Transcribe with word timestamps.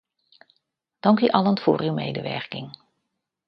Dank 0.99 1.19
u 1.19 1.27
allen 1.27 1.59
voor 1.59 1.81
uw 1.81 1.93
medewerking. 1.93 2.77